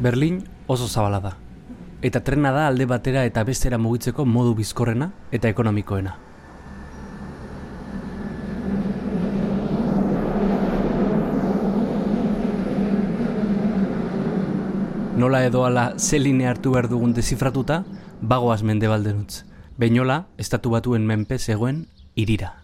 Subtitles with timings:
[0.00, 1.36] Berlin oso zabala da.
[2.00, 6.14] Eta trena da alde batera eta bestera mugitzeko modu bizkorrena eta ekonomikoena.
[15.20, 17.82] Nola edo ala zeline hartu behar dugun dezifratuta,
[18.22, 19.42] bagoaz mendebalden utz.
[19.76, 21.84] Beinola, estatu batuen menpe zegoen
[22.16, 22.54] irira.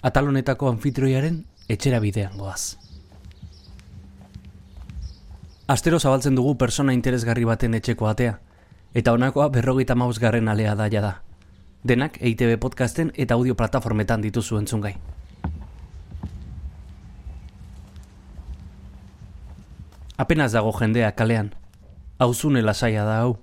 [0.00, 2.85] Atalonetako anfitrioiaren etxera bidean goaz.
[5.66, 8.36] Astero zabaltzen dugu persona interesgarri baten etxeko atea,
[8.94, 11.10] eta honakoa berrogeita mausgarren alea da jada.
[11.82, 14.94] Denak EITB podcasten eta audio plataformetan dituzu entzungai.
[20.16, 21.50] Apenas dago jendea kalean,
[22.18, 23.34] hauzune lasaia da hau.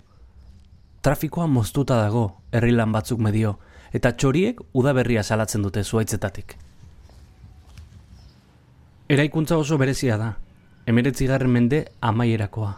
[1.03, 3.57] Trafikoa moztuta dago, herrilan batzuk medio,
[3.91, 6.55] eta txoriek udaberria salatzen dute zuaitzetatik.
[9.11, 10.31] Eraikuntza oso berezia da,
[10.87, 12.73] emeretzigarren mende amaierakoa.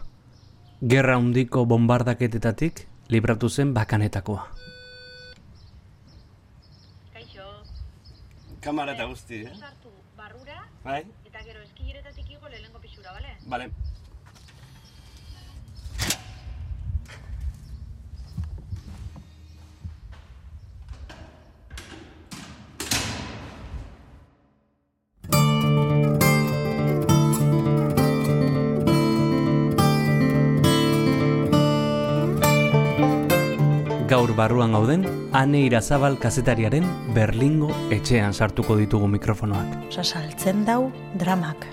[0.92, 4.46] Gerra hundiko bombardaketetatik libratu zen bakanetakoa.
[7.14, 7.46] Kaixo,
[8.60, 9.52] Kamara eta guzti, eh?
[9.58, 11.02] sartu barrura Bai?
[11.26, 13.36] eta gero eskilleretatik igo lehenengo pisura, bale?
[13.46, 13.70] Bale.
[34.36, 36.84] Barruan gauden, Ane Irazabal kazetariaren
[37.14, 39.88] Berlingo etxean sartuko ditugu mikrofonoak.
[39.88, 41.66] Osa, saltzen dau dramak.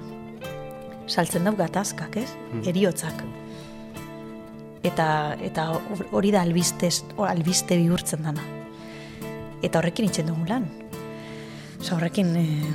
[1.07, 2.29] Saltzen dau gatazkak, ez?
[2.65, 3.19] Eriotzak.
[4.83, 6.89] Eta, eta hor- hori da albiste,
[7.27, 8.43] albiste bihurtzen dana.
[9.63, 10.65] Eta horrekin itxen dugu lan.
[11.79, 12.73] Osa, horrekin eh,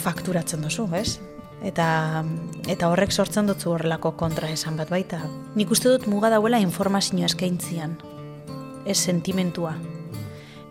[0.00, 1.18] fakturatzen duzu, ez?
[1.62, 2.24] Eta,
[2.68, 5.20] eta horrek sortzen dutzu horrelako kontra esan bat baita.
[5.54, 7.96] Nik uste dut muga dauela informazioa eskaintzian,
[8.86, 9.74] ez sentimentua.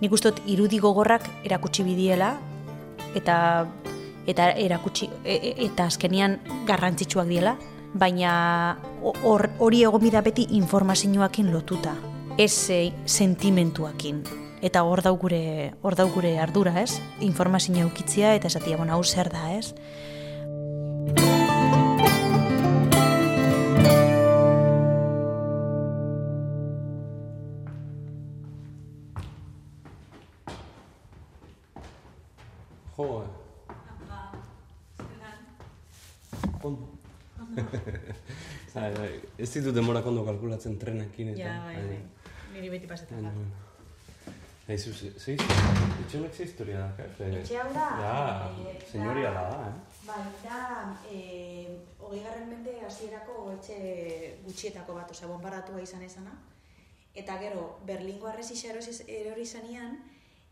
[0.02, 2.36] Nik uste dut irudi gogorrak erakutsi bidiela
[3.16, 3.68] eta
[4.28, 7.56] eta erakutsi e, e, eta azkenian garrantzitsuak diela,
[7.94, 11.96] baina ho- hor hori egon bida beti informazioakin lotuta,
[12.38, 14.24] ez e, sentimentuakin.
[14.62, 17.00] Eta hor dau gure hor dau gure ardura, ez?
[17.20, 19.74] Informazioa ukitzia eta esatia, bueno, hau zer da, ez?
[39.58, 41.50] Ez ditut demorak ondo kalkulatzen trenekin eta...
[41.66, 42.00] baina-
[42.54, 43.28] Niri beti pasetan.
[44.72, 47.28] Eizu, ze, ze, etxe honek ze historia da, kafe?
[47.42, 49.74] Etxe hau da, Ja, eh, senyoria da- da, eh?
[50.08, 50.60] Bai, da,
[51.12, 51.20] e,
[52.00, 53.78] hogei garren mende hasierako etxe
[54.46, 56.32] gutxietako bat, osea, bombardatua izan ezana.
[57.16, 59.98] Eta gero, Berlingo arrezisa erosi- erori zanean,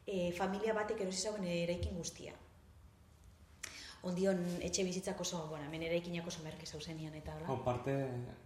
[0.08, 2.34] e, familia batek erosi zauen eraikin guztia.
[4.04, 7.64] Ondion etxe bizitzak oso, bueno, hemen eraikinak oso merke zauzenian eta Hau, hola.
[7.66, 7.96] parte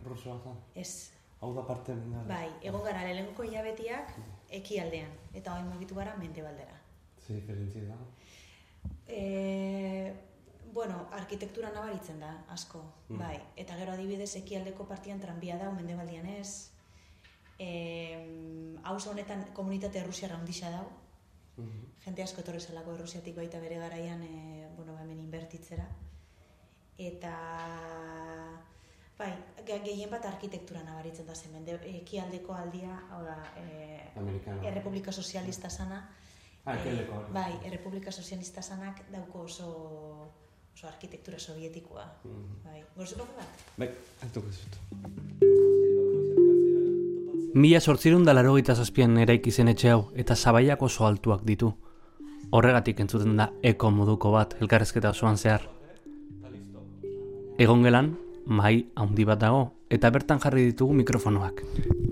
[0.06, 0.53] rusoa da.
[0.75, 2.24] Ez, Hau da parte bengala.
[2.28, 4.16] bai, egon gara lehenko hilabetiak
[4.50, 6.80] ekialdean, eta hori mugitu gara mendebaldera.
[7.28, 7.97] Ze diferentzia da.
[9.08, 10.14] E,
[10.74, 13.38] bueno, arkitektura nabaritzen da, asko, bai.
[13.56, 16.72] Eta gero adibidez ekialdeko partian tranbia da, mendebaldian ez.
[17.59, 17.70] E,
[18.84, 20.88] hauzo honetan komunitate errusiarra handixa dau.
[22.06, 25.86] Jente asko etorri zelako errusiatik baita bere garaian, e, bueno, hemen inbertitzera.
[26.97, 27.34] Eta,
[29.18, 29.31] bai,
[29.66, 34.64] ge- gehien bat arkitektura nabaritzen da zen, mende, ekialdeko aldia, hau da, e, Amerikano.
[34.68, 36.09] Errepublika Sozialista sana,
[36.66, 37.06] Ah, hori.
[37.34, 40.30] Bai, Errepublika Sozialista sanak dauko oso
[40.74, 42.06] oso arkitektura sovietikoa.
[42.24, 42.64] Mhm.
[42.64, 42.84] Bai.
[42.96, 43.66] Gorzu kafe bat?
[43.78, 43.90] Bai,
[44.22, 45.52] hartuko zut.
[47.53, 51.67] Mila sortzirun da larogeita zazpian eraiki zen etxe hau, eta zabaiak oso altuak ditu.
[52.50, 55.67] Horregatik entzuten da eko moduko bat elkarrezketa osoan zehar.
[57.61, 58.16] Egon gelan,
[58.47, 61.61] mai handi bat dago, eta bertan jarri ditugu mikrofonoak.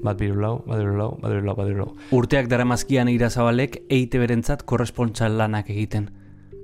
[0.03, 1.89] Bat biru lau, bat biru lau, bat biru lau, bat biru lau.
[2.19, 6.11] Urteak daramazkian irazabalek eite berentzat korrespontxal lanak egiten.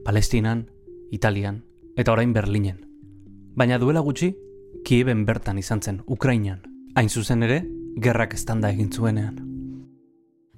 [0.05, 0.67] Palestinan,
[1.09, 1.63] Italian,
[1.97, 2.85] eta orain Berlinen.
[3.57, 4.35] Baina duela gutxi,
[4.85, 6.61] Kieben bertan izan zen, Ukrainan.
[6.95, 7.63] Hain zuzen ere,
[7.97, 9.41] gerrak estanda egin zuenean.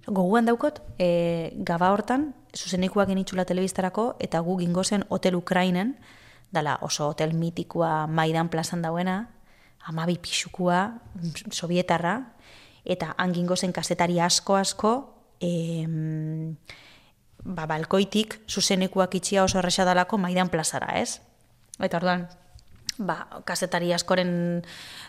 [0.07, 5.97] Goguan daukot, e, gaba hortan, zuzenikuak genitxula telebistarako, eta gu gingo zen Hotel Ukrainen,
[6.51, 9.30] dala oso hotel mitikoa Maidan plazan dauena,
[9.86, 11.00] amabi pixukua,
[11.51, 12.33] sovietarra,
[12.86, 14.94] eta han gingo zen kasetari asko asko,
[15.39, 16.57] em,
[17.44, 21.21] ba, balkoitik zuzenekuak itxia oso erresa dalako Maidan plazara, ez?
[21.80, 22.27] Eta orduan,
[23.00, 24.62] ba, kazetari askoren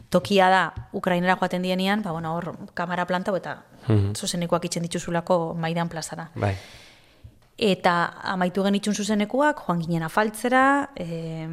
[0.08, 0.62] tokia da
[0.96, 4.14] Ukrainera joaten dienean, ba, bueno, hor kamera planta eta Mhm.
[4.14, 6.30] zuzenekoak itzen dituzulako Maidan plazara.
[6.34, 6.54] Bai.
[7.58, 11.48] Eta amaitu genitxun zuzenekuak, joan ginen afaltzera, e,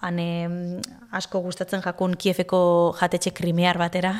[0.00, 0.80] han em,
[1.10, 4.14] asko gustatzen jakun Kiefeko jatetxe krimear batera,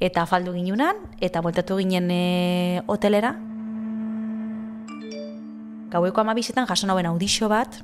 [0.00, 3.36] eta afaldu ginunan, eta bueltatu ginen e, hotelera.
[5.90, 7.80] Gaueko amabizetan jaso nauen audixo bat,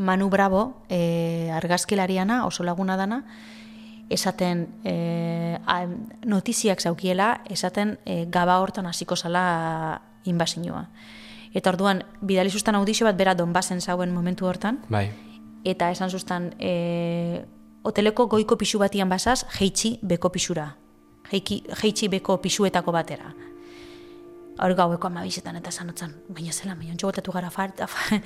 [0.00, 3.24] Manu Bravo, e, argazkilariana, oso laguna dana,
[4.10, 5.86] esaten e, a,
[6.26, 10.88] notiziak zaukiela, esaten e, gaba hortan hasiko zala inbasinua.
[11.54, 15.10] Eta orduan, bidali zuztan audixo bat bera Donbasen zauen momentu hortan, Bai.
[15.64, 17.44] eta esan zuztan, e,
[17.82, 20.74] hoteleko goiko pixu batian basaz, jeitsi beko pixura.
[21.30, 23.34] Jeiki, jeitsi beko pixuetako batera.
[24.60, 28.18] Hor gaueko amabizetan eta sanotzen, baina zela, baina ontsa botatu gara afal, afal,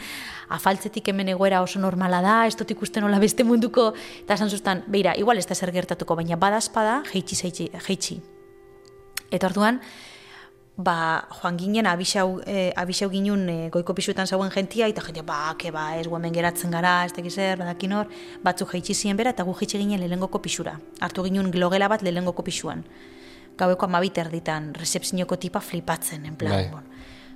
[0.56, 3.92] afaltzetik hemen egoera oso normala da, ez dut ikusten nola beste munduko,
[4.24, 8.18] eta esan zuztan, beira, igual ez da zer gertatuko, baina badazpada, jeitsi, jeitsi, jeitsi.
[9.30, 9.78] Eta orduan,
[10.76, 10.96] ba,
[11.38, 15.70] joan ginen, abisau, eh, abisau ginen eh, goiko pisuetan zauen jentia, eta jentia, ba, ke
[15.70, 18.10] ba, ez guamen geratzen gara, ez tekiz zer, badakin hor,
[18.42, 20.80] batzuk jeitsi ziren bera, eta gu jeitsi ginen lehengoko pisura.
[21.00, 22.82] Hartu ginen glogela bat lehengoko pisuan.
[23.58, 26.70] Gaueko amabit erditan, recepzioko tipa flipatzen, en plan, Bai.
[26.70, 26.82] bon.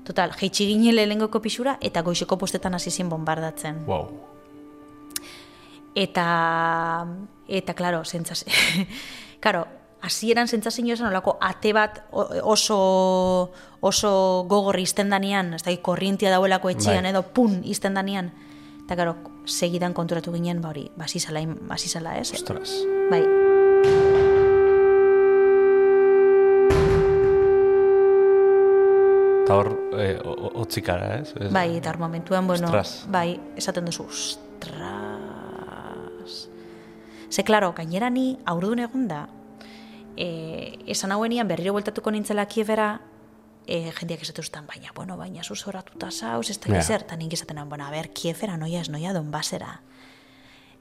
[0.05, 3.85] Total, jeitsi ginen lehengoko pisura, eta goizeko postetan hasi zien bombardatzen.
[3.87, 4.09] Wow.
[5.95, 7.07] Eta,
[7.49, 8.45] eta, klaro, zentzaz...
[9.45, 9.67] Karo,
[10.03, 12.01] hasieran sentsazio esan olako ate bat
[12.43, 12.79] oso,
[13.81, 14.13] oso
[14.51, 17.13] gogorri izten danean, ez da, korrientia dauelako etxean Bai.
[17.13, 18.33] edo pun izten danean.
[18.85, 22.33] Eta, karo, segidan konturatu ginen, ba hori, basizala, basizala, ez?
[22.33, 22.73] Ostras.
[23.11, 23.23] Bai,
[29.49, 30.21] Eta hor, eh,
[30.61, 31.31] otzikara, ez?
[31.41, 33.07] Ez- bai, eta hor momentuan, bueno, Ostras.
[33.09, 34.77] bai, esaten duzu, ostras.
[37.33, 39.23] Ze, klaro, gainera ni aurdun egon da,
[40.19, 43.01] e, esan hauenian berriro bueltatuko nintzela kiebera,
[43.67, 46.83] e, jendeak esatu zuten, baina, bueno, baina zuzoratuta zauz, ez da Ja.
[46.83, 49.81] zer, eta nik esaten bueno, a ber, kiefera noia ez noia donbasera.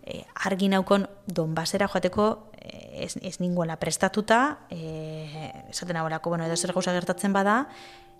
[0.04, 6.56] E, argi naukon donbasera joateko e, ez, ez ninguela prestatuta, e, esaten nagoelako, bueno, edo
[6.58, 7.69] zer gauza gertatzen bada,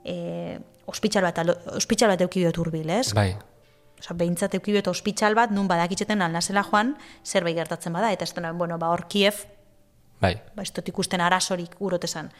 [0.06, 1.40] e, ospitxal bat,
[1.76, 3.14] ospitxal bat eukibiot urbil, ez?
[3.18, 3.36] Bai.
[3.98, 6.96] Osa, behintzat eukibiot ospitxal bat, nun badakitxeten alnazela joan,
[7.26, 9.46] zerbait gertatzen bada, eta ez dena, bueno, ba, hor Kiev,
[10.22, 10.36] Bai.
[10.56, 12.32] ba, ez dut ikusten arazorik urotezan.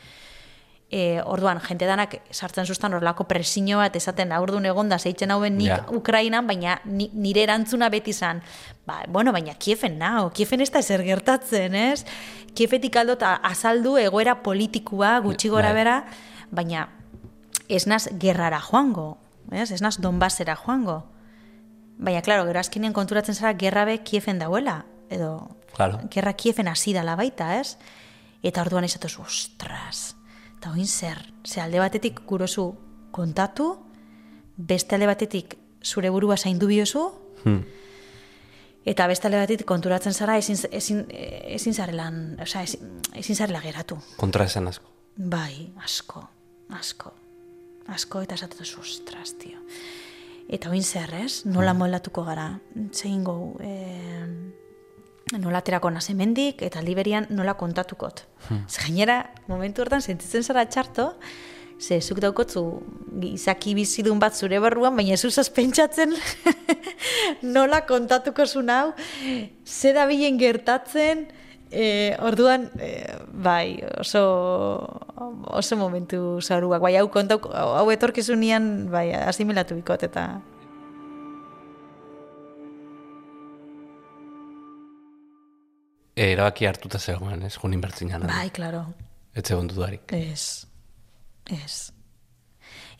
[0.88, 5.58] E, orduan, jente danak sartzen zuztan horlako presio bat esaten aurdun egon da zeitzen hauen
[5.58, 5.84] nik Ja.
[5.92, 8.42] Ukrainan, baina ni, nire erantzuna beti zan,
[8.86, 12.06] ba, bueno, baina Kiefen nao, Kiefen ez da ezer gertatzen, ez?
[12.56, 15.76] Kiefetik aldot azaldu egoera politikua gutxi gora Bai.
[15.76, 16.06] bera,
[16.52, 16.88] baina
[17.70, 19.18] ez naz gerrara joango,
[19.52, 19.72] ez?
[19.72, 21.04] Ez naz Donbasera joango.
[21.98, 26.00] Baina, klaro, gero azkenean konturatzen zara gerra be Kiefen dauela, edo Claro.
[26.10, 27.78] gerra Kiefen hasi dala baita, ez?
[28.44, 30.16] Eta orduan esatuz, ostras,
[30.58, 32.76] eta oin zer, ze alde batetik gurozu
[33.12, 33.80] kontatu,
[34.58, 37.12] beste alde batetik zure burua zaindu biozu,
[37.44, 37.66] Hmm.
[38.86, 43.98] eta beste alde batetik konturatzen zara ezin, ezin, ezin zarelan, osea, ezin, ezin zarela geratu.
[44.18, 44.86] Kontra esan asko.
[45.18, 46.28] Bai, asko,
[46.70, 47.12] asko,
[47.94, 49.60] asko, eta esatuz, ostras, tio.
[50.48, 51.44] Eta oin zer, ez?
[51.46, 52.48] Nola moldatuko gara,
[52.96, 53.74] zein gau, e,
[55.36, 58.24] nola aterako naz hemendik, eta liberian nola kontatukot.
[58.48, 58.64] Hmm.
[58.86, 61.12] gainera, momentu hortan sentitzen zara txarto,
[61.80, 62.64] ze zuk daukotzu
[63.22, 66.16] izaki bizidun bat zure barruan, baina ez usaz pentsatzen
[67.56, 68.94] nola kontatuko zuen hau,
[69.66, 71.28] ze da bilen gertatzen,
[71.72, 74.22] E, orduan, e, bai, oso,
[75.52, 76.82] oso momentu zauruak.
[76.82, 80.30] Bai, hau kontau, hau etorkizunean, bai, asimilatu bikot, eta
[86.18, 87.54] E, erabaki hartuta zegoen, ez?
[87.62, 88.26] Junin bertzinan.
[88.28, 88.86] bai, klaro,
[89.38, 90.12] Ez zegoen dudarik.
[90.12, 90.66] ez,
[91.46, 91.92] ez.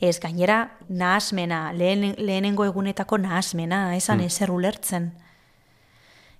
[0.00, 5.10] Ez, gainera, nahasmena, lehen, lehenengo egunetako nahasmena, esan ezer ulertzen.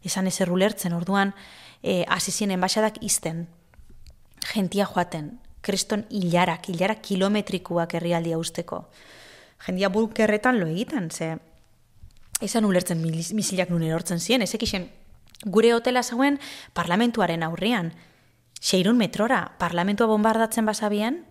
[0.05, 1.35] Esan ezer ulertzen, orduan,
[1.83, 3.47] e, hasi ziren enbaixadak izten,
[4.53, 8.87] jentia joaten, kriston hilarak, hilarak kilometrikuak herrialdia usteko.
[9.67, 11.37] Jendia bulkerretan lo egiten, ze
[12.41, 14.89] esan ulertzen misilak nun erortzen ziren, ezek isen,
[15.45, 16.39] gure hotela zauen
[16.75, 17.93] parlamentuaren aurrean,
[18.61, 21.25] seirun metrora, parlamentua bombardatzen bazabien,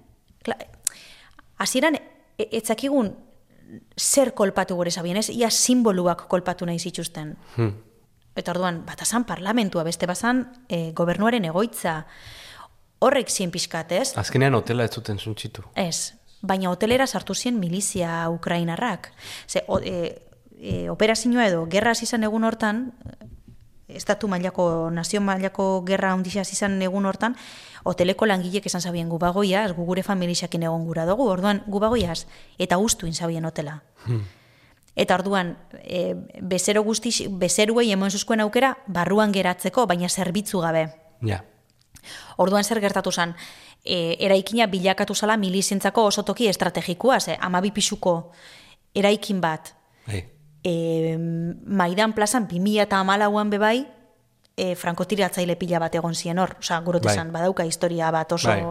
[1.57, 1.97] hasieran
[2.37, 3.15] etzakigun
[3.97, 5.29] zer kolpatu gure zabien, ez?
[5.29, 7.35] Ia simboluak kolpatu nahi zituzten.
[7.55, 7.73] Hmm.
[8.37, 12.03] Eta orduan, batazan parlamentua, beste bazan e, gobernuaren egoitza,
[12.99, 14.11] horrek zien pixkat, ez?
[14.17, 15.65] Azkenean hotela ez zuten zuntxitu.
[15.75, 19.11] Ez, baina hotelera sartu zien milizia ukrainarrak.
[19.47, 20.21] Ze, o, e,
[20.59, 22.93] e, operazioa edo gerra zen egun hortan,
[23.87, 27.35] estatu mailako, nazio mailako gerra ondixaz izan egun hortan,
[27.87, 32.25] hoteleko langilek esan zabien gubagoiaz, gu gure familixakin egon gura dugu, orduan gubagoiaz,
[32.59, 33.81] eta ustuin zabien hotela.
[34.97, 40.87] Eta orduan, e, bezero guzti, bezeruei emon zuzkoen aukera, barruan geratzeko, baina zerbitzu gabe.
[41.21, 41.43] Ja.
[42.41, 43.35] Orduan zer gertatu zen,
[43.85, 48.31] e, eraikina bilakatu zala milizientzako oso toki estrategikoa, ze, amabi pixuko
[48.97, 49.75] eraikin bat,
[50.07, 50.23] Bai.
[50.63, 53.85] e, Maidan plazan 2000 eta amalauan bebai,
[54.57, 57.17] e, frankotiratzaile pila bat egon zien hor, oza, gurot Bai.
[57.31, 58.63] badauka historia bat oso, Bai.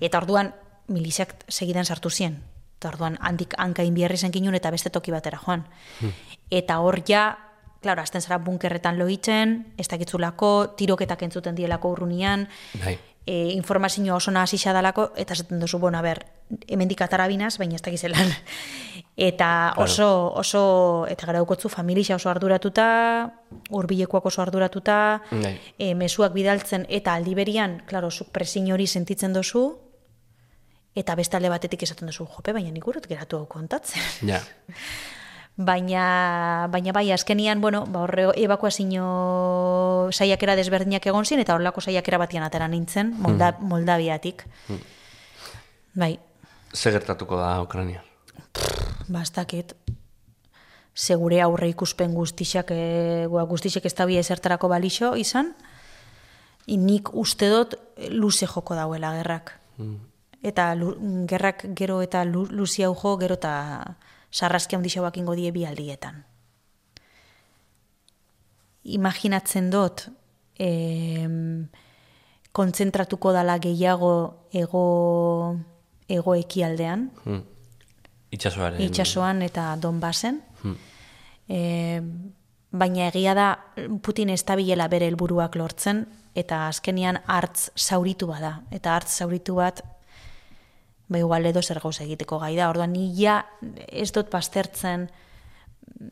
[0.00, 0.54] eta orduan
[0.86, 2.38] miliziak segidan sartu zien,
[2.76, 5.64] eta orduan handik hankain biherri zen kinun eta beste toki batera joan.
[6.50, 7.26] Eta hor ja,
[7.82, 12.46] klaro, azten zara bunkerretan loitzen, ez dakitzulako, tiroketak entzuten dielako urrunian,
[12.82, 12.98] Bai.
[13.26, 16.26] e, informazio oso nahasi dalako eta esaten duzu, bueno, a ber,
[16.68, 18.32] hemendik atarabinaz, baina ez dakizelan.
[19.16, 23.32] Eta oso, oso, eta gara dukotzu, familia oso arduratuta,
[23.70, 25.54] hurbilekoak oso arduratuta, Bai.
[25.78, 29.85] e, mezuak bidaltzen, eta aldiberian, klaro, zuk presin hori sentitzen duzu,
[30.96, 34.02] eta beste alde batetik esaten duzu, jope, baina nik urut geratu hau kontatzen.
[34.26, 34.40] Ja.
[35.56, 39.06] Baina, baina bai, azkenian, bueno, ba, horre evakuazio
[40.12, 44.44] saiakera desberdinak egon zin, eta horrelako saiakera batian atera nintzen, Molda, Moldaviatik.
[45.96, 46.18] Bai,
[46.74, 48.04] Ze gertatuko da Ukrania?
[49.08, 49.72] ba, ez dakit.
[50.92, 55.54] Segure aurre ikuspen guztixak, e, guztixek ez da ezertarako balixo izan,
[56.66, 57.76] I nik uste dut
[58.10, 59.52] luze joko dauela gerrak.
[60.42, 60.94] Eta lu,
[61.26, 63.96] gerrak gero eta lu, luzia jo, gero eta
[64.30, 66.24] sarraski handixauak ingo die bi aldietan.
[68.84, 70.06] Imaginatzen dut,
[70.58, 71.66] em,
[72.52, 75.56] kontzentratuko dala gehiago ego,
[76.08, 77.42] ego ekialdean, Hmm.
[78.30, 78.80] Itxasoaren.
[78.80, 80.42] itsasoan eta Donbasen.
[81.48, 82.00] E,
[82.70, 83.58] baina egia da
[84.02, 88.62] Putin ez bere helburuak lortzen eta azkenian hartz zauritu bada.
[88.70, 89.82] Eta hartz zauritu bat
[91.08, 92.70] ba igual edo zer gauza egiteko gai da.
[92.70, 93.44] Orduan ni ja
[93.86, 96.08] ez dut pastertzen mm,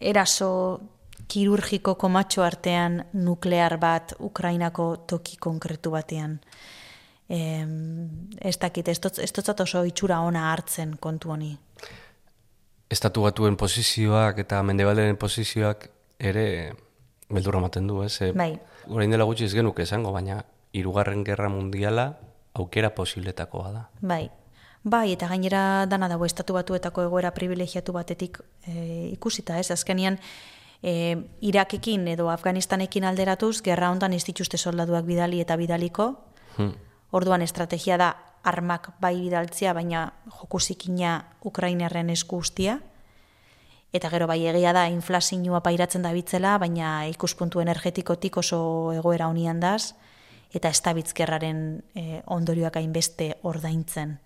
[0.00, 0.80] eraso
[1.28, 6.38] kirurgiko komatxo artean nuklear bat Ukrainako toki konkretu batean.
[7.28, 8.08] Em,
[8.40, 11.52] ez dakit, ez dut, ez dut oso itxura ona hartzen kontu honi.
[12.88, 16.72] Estatu batuen posizioak eta mendebalderen posizioak ere
[17.28, 18.14] beldurra ematen du, ez?
[18.24, 18.54] E, Bai.
[18.88, 20.40] Orain dela gutxi ez genuke esango, baina
[20.72, 22.14] hirugarren gerra mundiala
[22.58, 23.88] aukera posibletakoa da.
[24.00, 24.28] Bai.
[24.84, 29.70] Bai, eta gainera dana dago estatu batuetako egoera privilegiatu batetik e, ikusita, ez?
[29.74, 30.20] Azkenian,
[30.82, 36.12] e, Irakekin edo Afganistanekin alderatuz, gerra hontan ez dituzte soldaduak bidali eta bidaliko,
[36.58, 36.74] Hmm.
[37.14, 38.12] Orduan estrategia da
[38.44, 41.14] armak bai bidaltzea, baina jokusikina
[41.46, 42.80] Ukrainerren esku ustia.
[43.94, 48.58] Eta gero bai egia da inflazioa pairatzen da bitzela, baina ikuspuntu energetikotik oso
[48.92, 49.94] egoera honian daz,
[50.54, 51.62] eta ez da bitzkerraren
[51.94, 54.18] e, ondorioak hainbeste ordaintzen.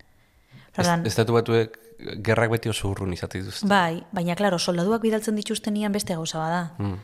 [0.73, 1.75] Ez, Orduan, estatu batuek
[2.25, 3.67] gerrak beti oso urrun izate dituzte.
[3.69, 6.63] Bai, baina klaro, soldaduak bidaltzen dituztenian beste gauza bada.
[6.79, 6.95] Mm.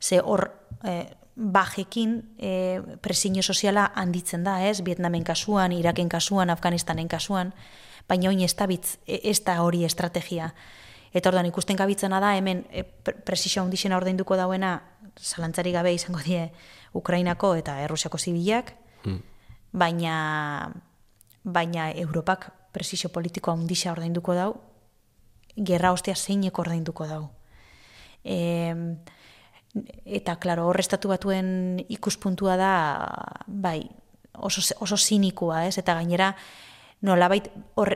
[0.00, 0.50] Ze hor
[0.84, 0.98] e,
[1.38, 4.82] bajekin e, presiño soziala handitzen da, ez?
[4.84, 7.54] Vietnamen kasuan, Iraken kasuan, Afganistanen kasuan,
[8.08, 10.52] baina oin ez da, bitz, e, ez da hori estrategia.
[11.14, 14.80] Eta orduan ikusten gabitzena da, hemen e, pre- presio handixena ordainduko dauena,
[15.18, 16.50] zalantzari gabe izango die
[16.94, 19.22] Ukrainako eta Errusiako zibilak, Mm.
[19.72, 20.72] baina,
[21.44, 24.60] baina Europak presio politiko handixa ordainduko dau,
[25.56, 27.30] gerra ostia zeinek ordainduko dau.
[28.24, 28.74] E,
[30.04, 32.72] eta, klaro, hor estatu batuen ikuspuntua da,
[33.46, 33.88] bai,
[34.34, 35.78] oso, oso sinikua, ez?
[35.78, 36.34] Eta gainera,
[37.02, 37.94] nolabait, hor,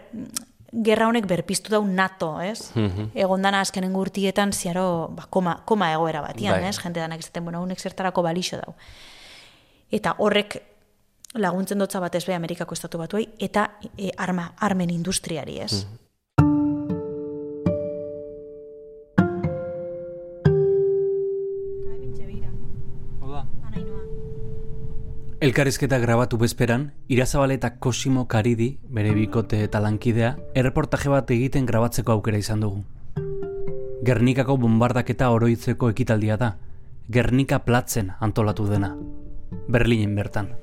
[0.73, 2.73] gerra honek berpiztu dau NATO, ez?
[2.75, 3.11] Mhm.
[3.15, 6.69] Egon dana azkenen gurtietan, ziaro, ba, koma, koma egoera batian, Bai.
[6.69, 6.79] ez?
[6.79, 8.75] Jente danak izaten, bueno, honek zertarako balixo dau.
[9.91, 10.63] Eta horrek
[11.35, 15.87] laguntzen dotza batez be Amerikako estatu batuei, eta e, arma, armen industriari, ez?
[25.43, 32.15] Elkarrizketa grabatu bezperan, Irazabal eta Cosimo Karidi, bere bikote eta lankidea, erreportaje bat egiten grabatzeko
[32.15, 32.85] aukera izan dugu.
[34.07, 36.53] Gernikako bombardaketa oroitzeko ekitaldia da,
[37.11, 38.95] Gernika platzen antolatu dena.
[39.67, 40.55] Berlinen bertan.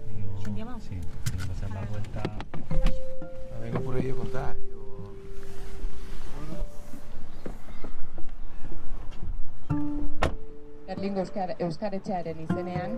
[10.88, 12.96] Berlingo Euskar, Euskaretxearen izenean,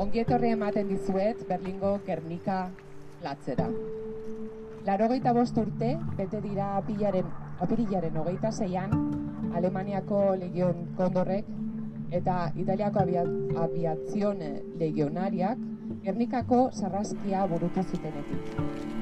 [0.00, 2.60] ongietorri ematen dizuet Berlingo Gernika
[3.24, 3.66] latzera.
[4.86, 7.26] Larogeita bost urte, bete dira apilaren,
[7.60, 8.94] apirilaren hogeita zeian,
[9.56, 11.50] Alemaniako Legion Kondorrek
[12.16, 13.26] eta Italiako abia,
[13.66, 15.60] aviazione legionariak
[16.06, 18.99] Gernikako sarraskia burutu zutenetik.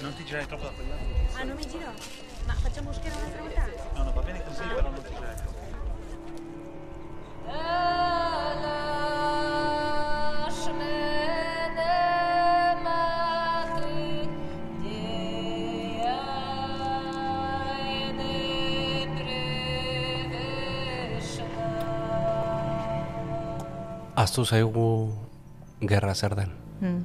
[0.00, 1.02] Non ti girare, troppo da quel lato.
[1.34, 1.92] Ah, non mi giro?
[2.46, 3.66] Ma facciamo scheda un'altra volta?
[3.94, 5.57] No, no, va bene così, però non ti girare troppo.
[24.28, 25.08] Aztu zaigu
[25.80, 26.50] gerra zer den.
[26.84, 27.04] Mm.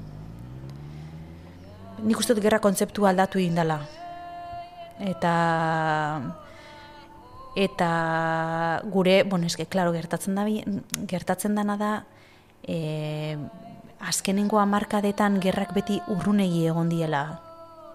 [2.03, 3.77] Nik uste dut gerra kontzeptua aldatu egin dela.
[4.99, 5.31] Eta
[7.55, 7.89] eta
[8.91, 10.43] gure, bueno, eske, klaro, gertatzen da
[11.07, 11.91] gertatzen dana da
[12.67, 13.37] e,
[14.03, 17.23] azkenengo hamarkadetan gerrak beti urrunegi egon diela.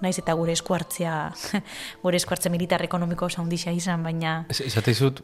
[0.01, 1.19] Naiz eta gure esku hartzea,
[2.05, 5.21] gure esku hartze militar ekonomiko handia izan, baina Ez, izate izut,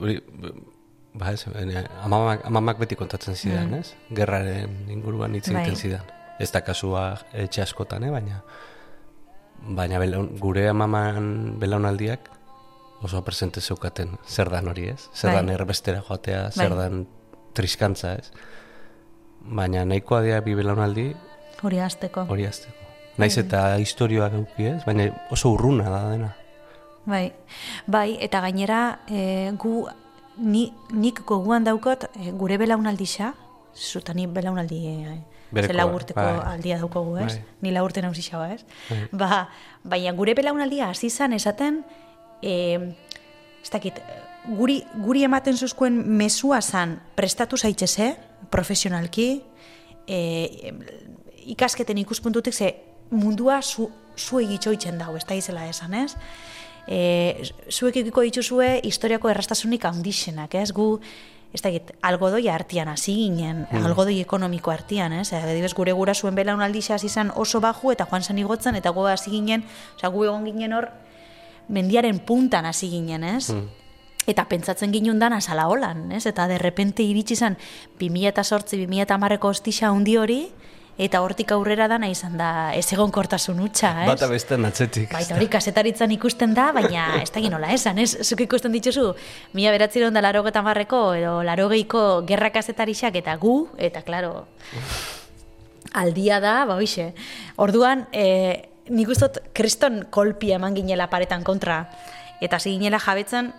[1.15, 3.95] ba ez, ene, amamak, amamak beti kontatzen zidan, ez?
[4.11, 5.81] Gerraren inguruan hitz egiten Bai.
[5.81, 6.13] zidan.
[6.43, 8.11] Ez da kasua etxe askotan, eh?
[8.11, 8.43] baina
[9.65, 12.29] baina belaun, gure amaman belaunaldiak
[13.05, 15.09] oso presente zeukaten zer dan hori, ez?
[15.15, 15.37] Zer Bai.
[15.37, 16.79] dan erbestera joatea, zer Bai.
[16.79, 17.07] dan
[17.55, 18.33] triskantza, ez?
[19.45, 21.13] Baina nahikoa dira bi belaunaldi
[21.63, 22.27] hori hasteko.
[22.29, 22.81] hori azteko.
[23.19, 24.81] Naiz eta historioak euki, ez?
[24.85, 26.35] Baina oso urruna da dena.
[27.07, 27.33] Bai,
[27.87, 29.85] bai, eta gainera e, gu
[30.39, 33.33] ni, nik goguan daukot e, gure belaunaldixa,
[33.75, 34.99] zuta ni belaunaldi e,
[35.55, 36.55] Berekoa, zela urteko bai.
[36.55, 37.37] aldia daukogu, ez?
[37.37, 37.57] Bai.
[37.63, 38.65] Ni la urte nausixagoa, ez?
[38.89, 39.01] Bai.
[39.13, 39.41] Ba,
[39.85, 41.83] baina gure belaunaldia hasi zan esaten,
[42.43, 42.55] e,
[43.63, 44.01] ez dakit,
[44.59, 48.15] guri, guri ematen zuzkoen mesua zan prestatu zaitxeze,
[48.51, 49.29] profesionalki,
[50.07, 50.73] e,
[51.55, 52.75] ikasketen ikuspuntutik ze
[53.11, 56.15] mundua zu, zu egitxoitzen dago, ez da izela esan, ez?
[56.89, 60.71] E, zuek ikiko dituzue historiako errastasunik handixenak, ez?
[60.77, 60.89] Gu,
[61.55, 61.71] ez da
[62.09, 65.31] algodoi artian hasi ginen, algodoi ekonomiko artian, ez?
[65.33, 68.91] E, adibidez, gure gura zuen belaunaldixa hasi zan oso baju eta joan zan igotzen, eta
[68.91, 69.65] gu hasi ginen,
[69.97, 70.91] osea, gu egon ginen hor,
[71.69, 73.55] mendiaren puntan hasi ginen, ez?
[74.27, 76.25] Eta pentsatzen ginen dana sala holan, ez?
[76.27, 77.57] Eta derrepente iritsi zen
[78.01, 80.41] 2008-2010eko ostixa handi hori,
[80.99, 84.09] eta hortik aurrera dana izan da ez egon kortasun utxa, ez?
[84.09, 85.11] Bata beste atzetik.
[85.13, 88.15] Baita hori kasetaritzan ikusten da, baina ez da nola esan, ez?
[88.23, 89.13] Zuk ikusten dituzu,
[89.55, 94.47] mila beratziron da laro marreko, edo laro geiko gerra kasetarixak eta gu, eta klaro,
[95.93, 97.13] aldia da, ba hoxe.
[97.57, 101.89] Orduan, e, nik ustot kriston kolpia eman ginela paretan kontra,
[102.41, 103.53] eta ginela jabetzen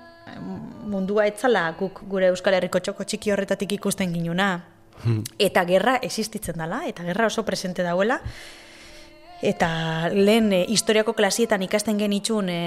[0.86, 4.74] mundua etzala guk gure Euskal Herriko txoko txiki horretatik ikusten ginuna.
[5.39, 8.21] Eta gerra existitzen dela, eta gerra oso presente dauela.
[9.45, 12.62] Eta lehen e, historiako klasietan ikasten genitxun e,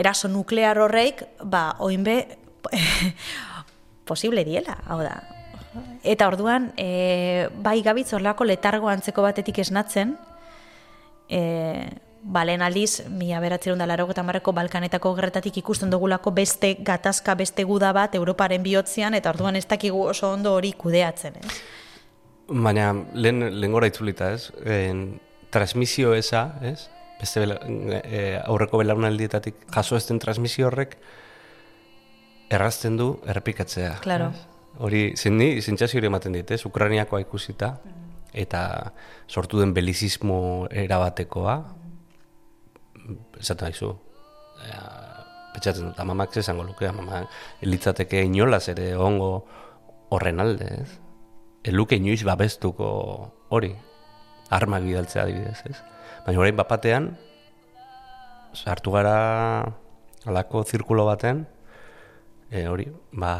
[0.00, 2.38] eraso nuklear horreik, ba, oinbe
[4.08, 5.20] posible diela, hau da.
[6.02, 10.16] Eta orduan, e, bai gabitz horlako letargo antzeko batetik esnatzen,
[11.28, 11.42] e,
[12.22, 17.64] ba, lehen aldiz, mila beratzerun da laro marreko Balkanetako gerretatik ikusten dugulako beste gatazka, beste
[17.64, 21.60] guda bat Europaren bihotzean, eta orduan ez dakigu oso ondo hori kudeatzen, ez?
[22.48, 24.50] Baina lehen, lehen gora itzulita, ez?
[24.64, 26.88] En, transmisio eza, ez?
[27.20, 27.58] Beste bela,
[28.02, 30.96] e, aurreko belaunaldietatik jaso ez den transmisio horrek
[32.50, 33.98] errazten du errepikatzea.
[34.02, 34.30] Claro.
[34.32, 34.48] ez?
[34.78, 36.64] Hori, zen ni, zentzazio hori ematen dit, ez?
[36.66, 37.76] Ukrainiakoa ikusita,
[38.32, 38.92] eta
[39.28, 41.81] sortu den belizismo erabatekoa,
[43.40, 43.92] esaten haizu,
[45.52, 47.30] petxatzen dut, amamak esango luke, amamak
[47.64, 49.32] elitzateke inolaz ere ongo
[50.12, 50.90] horren alde, ez?
[51.68, 52.88] Eluke inoiz babestuko
[53.54, 53.72] hori,
[54.52, 55.78] armak bidaltzea adibidez, ez?
[56.26, 57.12] Baina orain bapatean,
[58.52, 59.16] sartu gara
[60.28, 61.46] alako zirkulo baten,
[62.50, 63.32] e, hori, ba,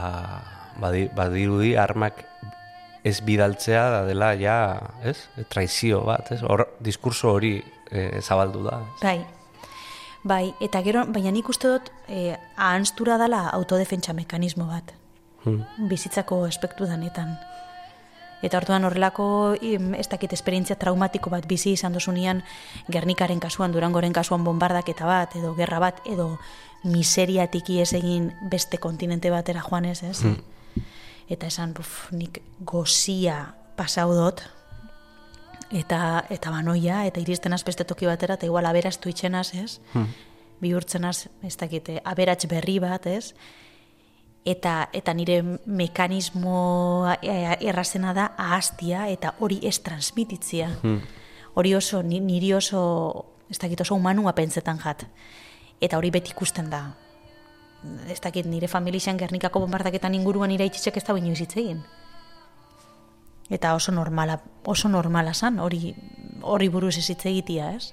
[0.81, 2.25] badi, badirudi armak
[3.05, 4.57] ez bidaltzea da dela ja,
[5.05, 5.19] ez?
[5.51, 6.43] Traizio bat, ez?
[6.47, 7.57] Hor, diskurso hori
[7.91, 8.83] e, zabaldu da.
[8.87, 9.01] Ez?
[9.03, 9.42] Bai.
[10.23, 14.95] Bai, eta gero, baina nik uste dut, eh, ahanstura dala autodefentsa mekanismo bat.
[15.45, 15.65] Hmm.
[15.91, 17.35] bizitzako aspektu danetan.
[18.43, 22.43] Eta orduan horrelako, im, ez dakit, esperientzia traumatiko bat bizi izan dozunean,
[22.91, 26.39] Gernikaren kasuan, Durangoren kasuan bombardaketa bat, edo gerra bat, edo
[26.83, 30.23] miseriatik ies egin beste kontinente batera joanez, ez?
[31.31, 34.43] Eta esan, buf, nik gozia pasau dot,
[35.73, 39.81] eta, eta banoia, eta iristen az beste toki batera, eta igual aberaztu itxenaz, ez?
[40.61, 43.35] Bihurtzen az, ez dakit, eh, aberats berri bat, ez?
[44.45, 50.69] Eta, eta nire mekanismo eh, errazena da ahaztia eta hori ez transmititzia.
[51.55, 55.05] Hori oso, ni- niri oso, ez dakit oso humanua pentsetan jat.
[55.81, 56.95] Eta hori beti ikusten da.
[58.09, 61.83] Ez dakit nire familixan Gernikako bombardaketan inguruan nire itxitxek ez da inoiz hitz egin.
[63.53, 65.93] Eta oso normala, oso normala zan, hori,
[66.41, 67.93] hori buruz ez hitz egitia, ez?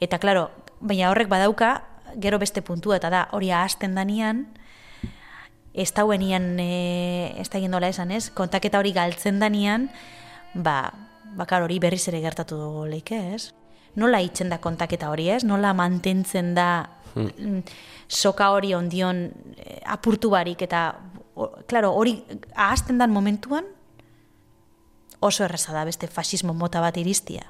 [0.00, 0.48] Eta, klaro,
[0.80, 1.82] baina horrek badauka,
[2.16, 4.46] gero beste puntua, eta da, hori ahazten danian,
[5.74, 8.30] ez dauenian, e, ez da nola esan, ez?
[8.30, 9.90] Kontaketa hori galtzen danian,
[10.54, 10.92] ba,
[11.36, 13.52] bakar hori berriz ere gertatu leike, ez?
[14.00, 15.42] Nola itzen da kontaketa hori, ez?
[15.44, 17.60] Nola mantentzen da mm,
[18.08, 20.94] soka hori ondion eh, apurtu barik, eta,
[21.34, 22.16] o, klaro, hori
[22.54, 23.68] ahazten dan momentuan,
[25.20, 27.46] oso erraza da beste fasismo mota bat iristia.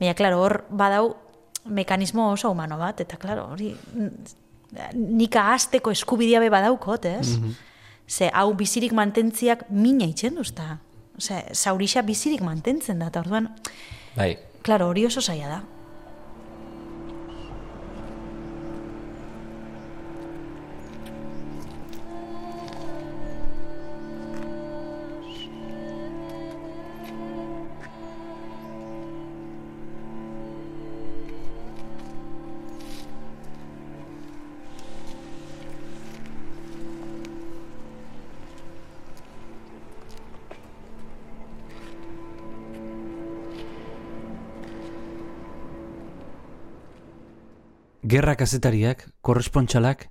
[0.00, 1.14] Baina, klaro, hor badau
[1.68, 4.36] mekanismo oso humano bat, eta, klaro, hori mm,
[4.96, 7.36] nik ahazteko eskubidea be badaukot, ez?
[8.08, 10.78] Ze, hau bizirik mantentziak mina itxen duzta.
[11.20, 13.50] Ose, zaurixa bizirik mantentzen da, eta orduan,
[14.16, 14.34] Bai,
[14.66, 15.60] klaro, hori oso zaila da.
[48.02, 50.06] Gerra kazetariak, korrespontxalak,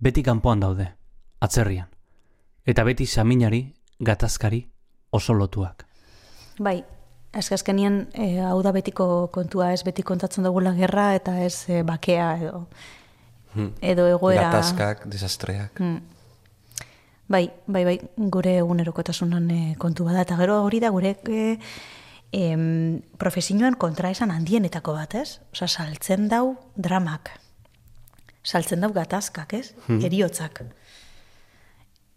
[0.00, 0.86] beti kanpoan daude,
[1.44, 1.90] atzerrian.
[2.64, 3.66] Eta beti saminari,
[4.00, 4.62] gatazkari,
[5.12, 5.84] oso lotuak.
[6.58, 6.78] Bai,
[7.36, 12.30] azkazkenian e, hau da betiko kontua, ez beti kontatzen dugula gerra eta ez e, bakea
[12.40, 12.64] edo,
[13.82, 14.48] edo egoera...
[14.48, 15.80] gatazkak, desastreak.
[15.80, 16.00] Mm.
[17.28, 17.98] Bai, bai, bai,
[18.32, 21.58] gure egunerokotasunan e, kontu bada, eta gero hori da gure e,
[22.34, 25.38] em, profesioan kontraesan handienetako bat, ez?
[25.54, 27.30] Osa, saltzen dau dramak.
[28.44, 29.72] Saltzen dau gatazkak, ez?
[29.88, 30.64] Eriotzak.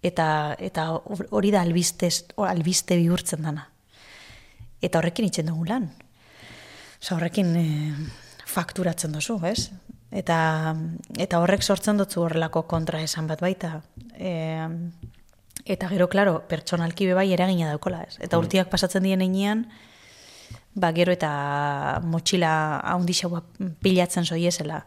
[0.06, 0.28] Eta,
[0.60, 0.90] eta
[1.30, 3.68] hori da albistez, albiste bihurtzen dana.
[4.82, 5.90] Eta horrekin itzen dugu lan.
[6.98, 7.68] Osa, horrekin e,
[8.50, 9.70] fakturatzen duzu, ez?
[10.18, 10.40] Eta,
[11.20, 13.82] eta horrek sortzen dutzu horrelako kontra esan bat baita.
[14.18, 14.34] E,
[15.66, 18.18] eta gero, klaro, pertsonalki be bai eragina daukola, ez?
[18.24, 19.68] Eta urtiak pasatzen dien einean,
[20.78, 21.32] ba, gero eta
[22.06, 22.52] motxila
[22.94, 23.44] haundixaua
[23.84, 24.84] pilatzen zoiezela.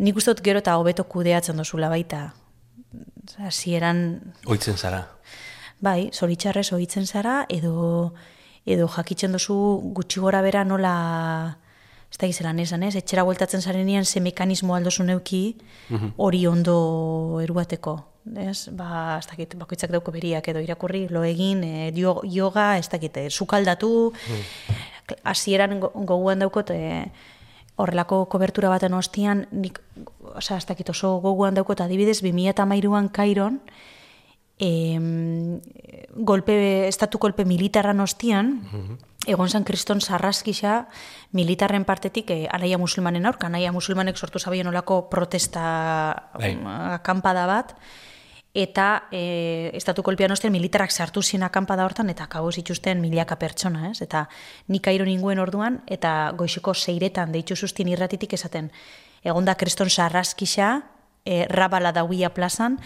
[0.00, 2.30] Nik uste dut gero eta hobeto kudeatzen dozula baita.
[3.38, 5.04] Hasieran Oitzen zara.
[5.80, 8.12] Bai, zoritxarrez ohitzen zara, edo,
[8.68, 9.56] edo jakitzen duzu
[9.96, 10.92] gutxi gora bera nola,
[12.10, 15.56] ez da gizelan esan ez, etxera bueltatzen zarenean ze mekanismo aldozu neuki
[16.16, 17.96] hori ondo eruateko.
[18.36, 23.16] Ez, ba, ez dakit, bakoitzak dauko beriak edo irakurri, lo egin, e, yoga, ez dakit,
[23.16, 24.12] e, sukaldatu,
[25.24, 27.10] hasieran go- gogoan daukot, e,
[27.76, 29.80] horrelako kobertura baten ostian, nik,
[30.36, 33.60] osea, ez dakit oso gogoan daukot, adibidez, 2008an Kairon,
[34.58, 35.60] em,
[36.14, 38.60] golpe, estatu kolpe militarran ostian,
[39.26, 40.86] egon zan kriston sarraskisa
[41.32, 46.54] militarren partetik eh, anaia musulmanen aurka, anaia musulmanek sortu zabien olako protesta Bai.
[46.56, 46.66] mm,
[47.00, 47.74] akampada bat,
[48.54, 53.90] eta e, estatu kolpean ostean militarrak sartu zien akampada hortan, eta kabo zituzten milaka pertsona,
[53.90, 54.00] ez?
[54.02, 54.26] Eta
[54.68, 58.72] nik airo ninguen orduan, eta goixuko seiretan deitzu zuztien irratitik esaten,
[59.22, 60.82] egonda kriston sarraskisa,
[61.24, 62.80] e, rabala dauia plazan,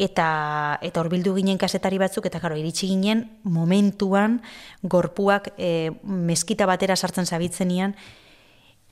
[0.00, 4.40] eta eta horbildu ginen kasetari batzuk eta karo iritsi ginen momentuan
[4.82, 7.94] gorpuak e, meskita batera sartzen zabitzenian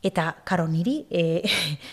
[0.03, 1.49] eta karo niri e,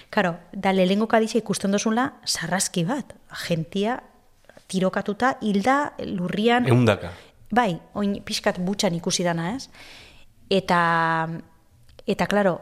[0.10, 3.16] karo da lehengo kadixa ikusten dozula sarraski bat
[3.48, 4.02] gentia
[4.68, 7.14] tirokatuta hilda lurrian Eundaka.
[7.52, 9.70] Bai, oin pixkat butxan ikusi dana, ez?
[10.52, 10.80] Eta,
[12.08, 12.58] eta claro,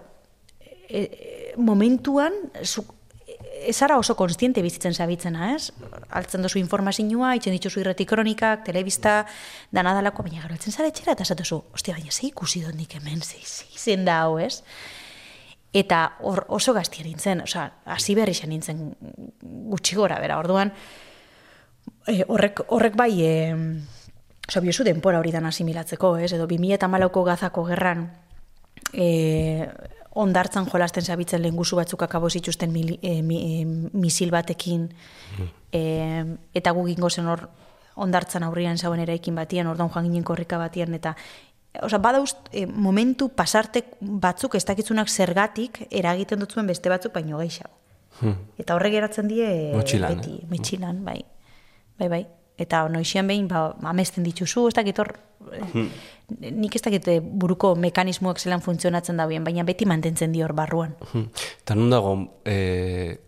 [0.61, 2.83] e, e, momentuan, zu,
[3.65, 5.71] ez zara oso konstiente bizitzen zabitzena, ez?
[6.13, 9.23] Altzen dozu informazioa, itxen dituzu irreti kronikak, telebista,
[9.73, 12.93] dana dalako, baina gero, altzen zara etxera, eta esatuzu, ostia, baina ze ikusi dut nik
[12.99, 13.41] hemen, ze,
[13.73, 14.61] izen da hau, ez?
[15.73, 18.85] Eta hor oso gaztia nintzen, osea, hasi berri zen nintzen
[19.73, 20.71] gutxi gora, bera, orduan,
[22.07, 23.33] e, horrek, horrek bai, e,
[24.45, 26.29] Osa, biozu denpora hori dan asimilatzeko, ez?
[26.35, 28.03] Edo 2008ko gazako gerran
[28.93, 29.65] e,
[30.15, 34.87] ondartzan jolasten zabitzen lehenguzu batzuk akabo zituzten mili, e, mi, e, misil batekin
[35.71, 35.81] e,
[36.53, 37.47] eta gu gingo zen hor
[37.95, 41.15] ondartzan aurrian zauen eraikin batian, ordan joan ginen korrika batian, eta
[41.83, 47.73] Osa, badauz, e, momentu pasarte batzuk ez dakitzunak zergatik eragiten dutzuen beste batzuk baino gehiago.
[48.21, 48.37] Hmm.
[48.55, 50.47] Eta horrek geratzen die Motxilan, beti, eh?
[50.53, 51.17] mitxilan, bai.
[51.99, 52.25] Bai, bai.
[52.57, 55.89] Eta noixian behin, ba, amesten dituzu, ez dakit hor, Hmm.
[56.57, 60.95] nik ez dakit eh, buruko mekanismoak zelan funtzionatzen da baina beti mantentzen di hor barruan.
[61.11, 61.27] Hmm.
[61.61, 63.19] Eta nun dago, eh,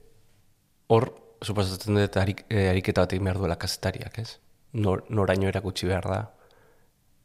[0.88, 4.40] hor, suposatzen dut harik, eh, ariketa bat egin behar duela kazetariak, ez?
[4.74, 6.22] Nor, noraino erakutsi behar da,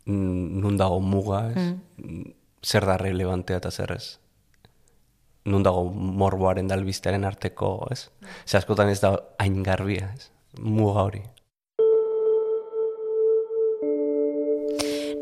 [0.06, 1.74] nun dago muga, ez?
[1.96, 2.34] Mm.
[2.62, 4.18] Zer da relevantea eta zer ez?
[5.44, 8.10] Nun dago morboaren da albistearen arteko, ez?
[8.46, 10.30] Ze askotan ez da hain garbia, ez?
[10.60, 11.22] Muga hori.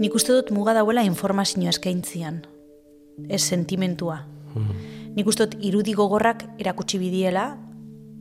[0.00, 2.40] Nik uste dut muga dauela informazio eskaintzian,
[3.28, 4.22] ez sentimentua.
[5.14, 7.52] Nik uste dut irudi gogorrak erakutsi bidiela,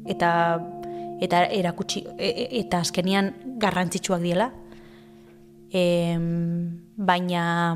[0.05, 0.31] eta
[1.19, 4.51] eta erakutsi e, e, eta azkenian garrantzitsuak diela.
[5.71, 7.75] Em, baina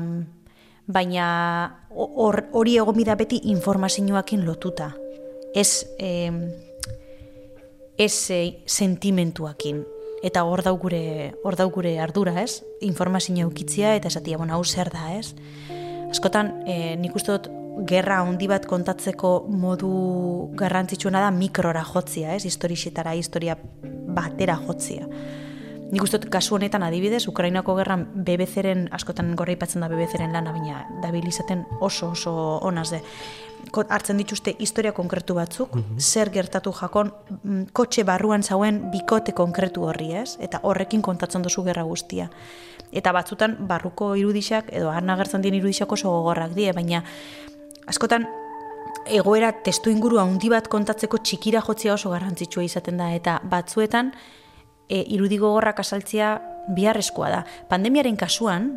[0.86, 1.26] baina
[1.90, 4.92] hor hori egon bida beti informazioakin lotuta.
[5.54, 6.48] Ez em,
[7.98, 9.84] ez e, sentimentuakin.
[10.24, 12.62] Eta hor dau gure, hor dau gure ardura, ez?
[12.80, 15.34] Informazio eukitzia eta esatia, bueno, hau zer da, ez?
[16.10, 17.50] Askotan, e, nik uste dut,
[17.88, 22.44] gerra handi bat kontatzeko modu garrantzitsuena da mikrora jotzia, ez?
[22.46, 23.58] Historixetara, historia
[24.14, 25.08] batera jotzia.
[25.92, 30.54] Nik uste dut, kasu honetan adibidez, Ukrainako gerran BBC-ren, askotan gorra ipatzen da BBC-ren lana,
[30.54, 32.32] baina dabil izaten oso oso
[32.64, 32.94] onaz.
[33.88, 40.12] Hartzen dituzte historia konkretu batzuk, zer gertatu jakon, mm, kotxe barruan zauen bikote konkretu horri,
[40.14, 40.36] ez?
[40.40, 42.30] Eta horrekin kontatzen duzu gerra guztia.
[42.92, 47.02] Eta batzutan barruko irudixak, edo han agertzen dien irudixak oso gogorrak die, baina
[47.86, 48.26] askotan
[49.06, 54.12] egoera testu inguru handi bat kontatzeko txikira jotzea oso garrantzitsua izaten da, eta batzuetan
[54.88, 56.34] e, irudi gogorrak asaltzea
[56.74, 57.42] biharrezkoa da.
[57.68, 58.70] Pandemiaren kasuan,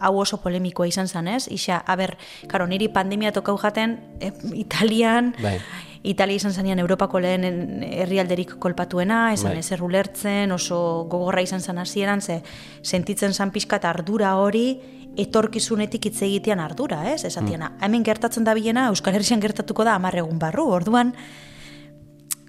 [0.00, 1.46] hau oso polemikoa izan zen, ez?
[1.52, 2.16] Isa, aber,
[2.48, 5.58] karo, niri pandemia tokau jaten e, Italian, Bai.
[6.02, 9.60] Italia izan zanean Europako lehen herrialderik kolpatuena, esan Bai.
[9.60, 12.40] ezer ulertzen, oso gogorra izan zen hasieran, ze
[12.82, 14.80] sentitzen zan pixkat ardura hori,
[15.20, 17.24] etorkizunetik hitz egitean ardura, ez?
[17.28, 21.12] Esatiana, hemen gertatzen da bilena, Euskal Herrian gertatuko da hamar egun barru, orduan,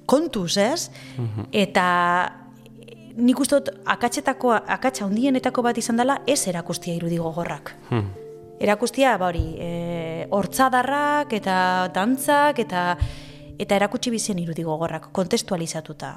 [0.05, 0.89] kontuz, ez?
[1.51, 2.40] Eta
[3.15, 7.73] nik uste dut akatsetako, akatsa hundienetako bat izan dela ez erakustia irudi gogorrak.
[7.89, 8.09] Hmm.
[8.61, 11.55] Erakustia, ba hori, e, hortzadarrak eta
[11.93, 12.83] dantzak eta
[13.61, 16.11] eta erakutsi bizien irudi gogorrak, kontestualizatuta.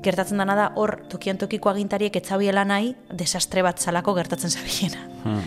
[0.00, 5.04] Gertatzen dana da hor tokian tokiko agintariek etzabiela nahi desastre bat zalako gertatzen zabiena.
[5.24, 5.42] Hmm.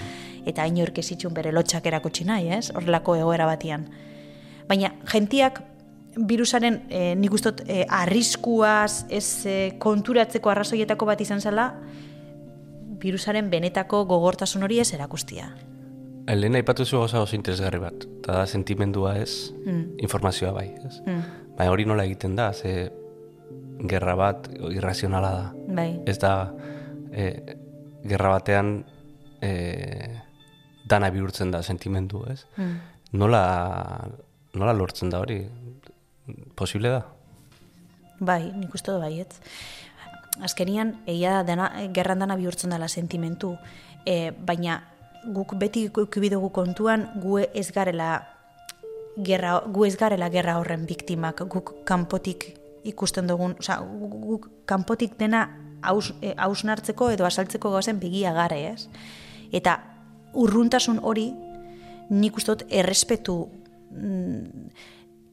[0.45, 2.71] Eta inork ez bere lotxak erakutsi nahi, ez?
[2.75, 3.87] Horrelako egoera batian.
[4.67, 5.61] Baina jentiak
[6.17, 11.71] virusaren e, nik uste dut e, arriskuaz ez e, konturatzeko arrazoietako bat izan zela
[13.03, 15.49] virusaren benetako gogortasun hori ez erakustia.
[16.27, 19.97] Lehen aipatu zu gauza oso interesgarri bat, eta da sentimendua ez, Mm.
[19.99, 21.01] informazioa bai, ez?
[21.05, 21.23] Mm.
[21.57, 22.91] Baina hori nola egiten da, ze
[23.89, 25.51] gerra bat irrazionala da.
[25.67, 25.99] Bai.
[26.05, 26.53] Ez da,
[27.11, 27.57] e,
[28.07, 28.85] gerra batean
[29.41, 29.51] e,
[30.87, 32.45] dana bihurtzen da sentimendu, ez?
[32.55, 32.79] Mm.
[33.19, 33.43] Nola,
[34.53, 35.41] nola lortzen da hori?
[36.55, 37.03] Posible da?
[38.23, 39.39] Bai, nik uste dut baietz.
[40.43, 43.53] Azkenian, egia da dena, gerran dana bihurtzen dela sentimentu,
[44.05, 44.79] e, baina
[45.35, 48.23] guk beti ikubi dugu kontuan, gu ez garela
[49.17, 55.45] gerra, gu ez garela gerra horren biktimak, guk kanpotik ikusten dugun, osea, guk, kanpotik dena
[55.83, 58.87] haus, e, hausnartzeko edo asaltzeko gauzen begia gare, ez?
[59.53, 59.77] Eta
[60.33, 61.29] urruntasun hori,
[62.09, 63.37] nik uste dut errespetu
[63.91, 64.69] mm,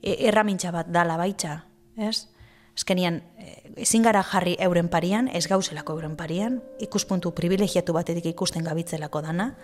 [0.02, 1.64] e- erramintza bat dala baitza,
[1.96, 2.28] ez?
[2.76, 8.64] Azkenian, e, ezin gara jarri euren parian, ez gauzelako euren parian, ikuspuntu privilegiatu batetik ikusten
[8.64, 9.54] gabitzelako dana,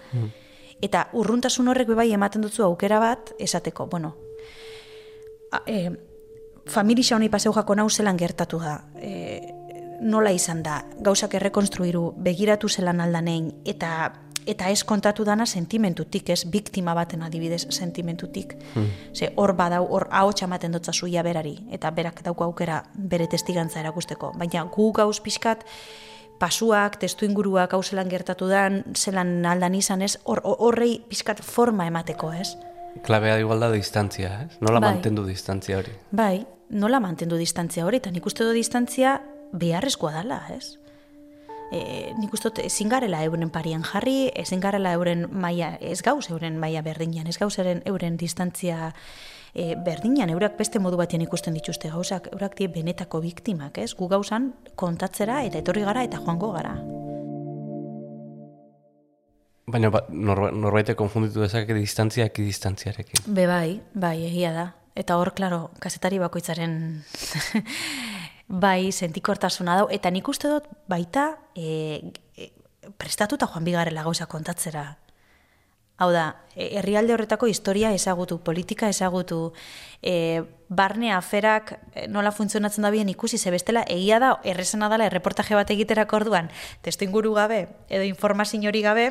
[0.82, 4.16] eta urruntasun horrek bai ematen dutzu aukera bat, esateko, bueno,
[5.52, 5.90] a, e,
[6.66, 9.52] familia honi paseu jako nau zelan gertatu da, e,
[10.00, 14.12] nola izan da, gauzak errekonstruiru, begiratu zelan aldanein, eta
[14.46, 18.56] eta ez kontatu dana sentimentutik, ez biktima baten adibidez sentimentutik.
[19.14, 23.80] Ze hor badau, hor ahotsa ematen dutza zuia berari, eta berak dauko aukera bere testigantza
[23.80, 24.32] erakusteko.
[24.38, 25.64] Baina gu gauz pixkat,
[26.38, 31.86] pasuak, testu inguruak, hau zelan gertatu dan, zelan aldan izan ez, hor- horrei pixkat forma
[31.86, 32.56] emateko, ez?
[33.04, 34.58] Klabea igual da distantzia, ez?
[34.60, 34.94] Nola Bai.
[34.94, 35.92] mantendu distantzia hori?
[36.10, 39.20] Bai, nola mantendu distantzia hori, eta nik uste du distantzia
[39.52, 40.76] beharrezkoa dela, ez?
[41.72, 46.28] E, nik uste dut ezin garela euren parian jarri, ezin garela euren maia, ez gauz
[46.30, 48.92] euren maia berdinean, ez gauz euren, euren distantzia
[49.54, 53.92] e, berdinean, eurak beste modu batean ikusten dituzte gauzak, eurak die benetako biktimak, ez?
[53.96, 56.76] Gu gauzan kontatzera eta etorri gara eta joango gara.
[59.66, 63.24] Baina ba, norba, norbaite konfunditu dezake distantzia ekidistantziarekin.
[63.34, 64.66] Be bai, bai, egia da.
[64.96, 66.76] Eta hor, klaro, kazetari bakoitzaren
[68.48, 69.88] bai, sentikortasuna dau.
[69.90, 72.52] Eta nik uste dut baita e, e,
[72.98, 74.96] prestatuta joan bigarrela gauza kontatzera.
[75.96, 79.54] Hau da, e, herrialde horretako historia ezagutu, politika ezagutu,
[80.02, 85.06] e, barne aferak e, nola funtzionatzen da bien ikusi, ze bestela egia da, errezena dela,
[85.08, 86.50] erreportaje bat egiterako orduan,
[86.82, 89.06] testu inguru gabe, edo informazio hori gabe,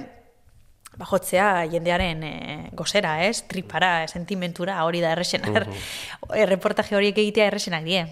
[0.95, 2.36] bajotzea jendearen e,
[2.78, 3.41] gozera, ez?
[3.50, 5.65] Tripara, sentimentura, hori da errexena.
[6.38, 8.06] Erreportaje horiek egitea errexenak die.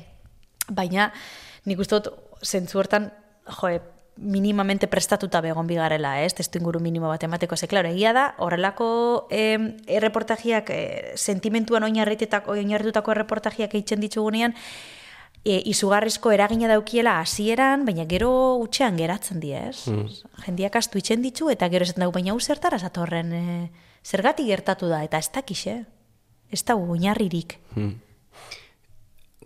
[0.69, 1.11] Baina,
[1.65, 3.11] nik uste dut, zentzu hortan,
[3.59, 3.81] joe,
[4.15, 6.35] minimamente prestatuta begon bigarela, ez?
[6.37, 7.57] Testu inguru minimo bat emateko.
[7.57, 14.53] Ze, klaro, egia da, horrelako eh, erreportajiak, eh, sentimentuan oinarritutako, oinarritutako erreportajiak eitzen ditugunean,
[15.43, 18.31] e, izugarrizko eragina daukiela hasieran, baina gero
[18.63, 19.87] utxean geratzen die, ez?
[19.91, 20.07] Mm.
[20.45, 23.43] Jendiak astu itzen ditu, eta gero esaten dugu, baina hau zertara zatorren, e,
[24.05, 25.83] zergatik gertatu da, eta ez dakixe.
[26.53, 27.57] Ez da oinarririk.
[27.73, 27.95] Hmm.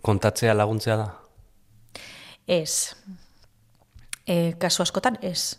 [0.02, 1.08] Kontatzea laguntzea da?
[2.48, 2.94] Ez.
[4.26, 5.58] E, kasu askotan, ez.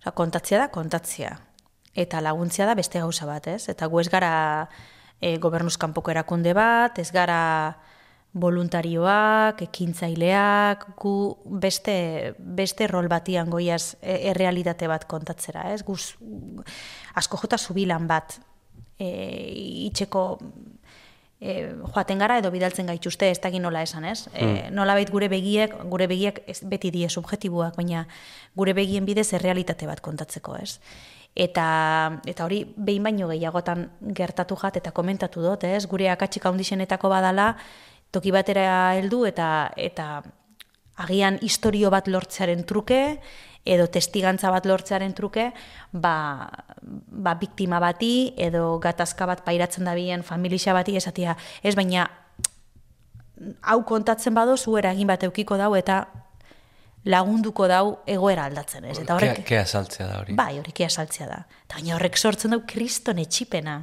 [0.00, 1.32] Osa, kontatzea da, kontatzea.
[1.96, 3.68] Eta laguntzea da beste gauza bat, ez?
[3.72, 4.32] Eta gu ez gara
[5.20, 7.40] e, gobernuz kanpoko erakunde bat, ez gara
[8.36, 11.14] voluntarioak, ekintzaileak, gu
[11.62, 15.80] beste, beste rol batian goiaz e, errealitate bat kontatzera, ez?
[15.86, 16.16] Guz,
[17.16, 18.36] asko jota zubilan bat
[18.98, 19.08] e,
[19.88, 20.26] itxeko
[21.40, 24.28] e, joaten gara edo bidaltzen gaituzte ez dakit nola esan, ez?
[24.34, 28.06] E, nola gure begiek, gure begiek ez beti die subjetiboak, baina
[28.56, 30.78] gure begien bidez errealitate bat kontatzeko, ez?
[31.36, 31.66] Eta,
[32.24, 35.84] eta hori behin baino gehiagotan gertatu jat eta komentatu dut, ez?
[35.86, 37.54] Gure akatsik handizenetako badala,
[38.10, 40.22] toki batera heldu eta eta
[41.04, 43.18] agian historio bat lortzearen truke
[43.66, 45.50] edo testigantza bat lortzearen truke,
[45.92, 46.14] ba,
[46.82, 52.06] ba biktima bati edo gatazka bat pairatzen dabien familia bati esatia, ez baina
[53.62, 56.06] hau kontatzen bado zu eragin bat eukiko dau eta
[57.06, 58.98] lagunduko dau egoera aldatzen, ez?
[58.98, 60.34] Eta horrek Kea, kea saltzea da hori.
[60.38, 61.42] Bai, hori kea saltzea da.
[61.66, 63.78] Eta baina horrek sortzen dau kriston etxipena.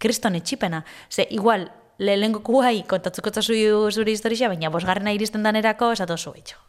[0.00, 0.82] Kriston etxipena.
[1.10, 1.68] Ze, igual,
[2.02, 3.56] lehenko kuai kontatzuko zazu
[3.90, 6.61] zure historia, baina bosgarrena iristen danerako esatu zu etxo.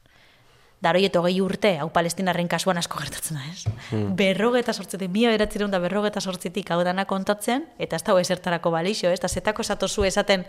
[0.84, 3.64] Daroieto gehi urte, hau palestinarren kasuan asko gertatzen da, ez?
[3.90, 4.16] Hmm.
[4.20, 9.08] Berrogeta sortzetik, mila beratzireun da berrogeta sortzetik hau dana kontatzen, eta ez dago esertarako balixo,
[9.08, 9.20] ez?
[9.22, 10.44] Eta zetako esatozu esaten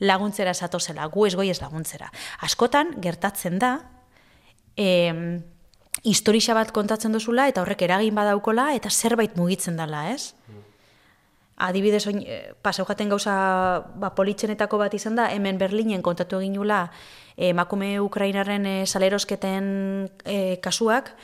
[0.00, 2.08] laguntzera esatozela, gu ez goi ez laguntzera.
[2.46, 3.74] Askotan, gertatzen da,
[4.76, 5.42] em,
[6.04, 10.34] historia bat kontatzen duzula, eta horrek eragin badaukola, eta zerbait mugitzen dela, ez?
[11.56, 13.34] Adibidez oin, e, pasau jaten gauza
[13.96, 16.90] ba, politxenetako bat izan da, hemen Berlinen kontatu egin nula
[17.36, 19.66] emakume Ukrainaren e, salerosketen
[20.24, 21.14] e, kasuak,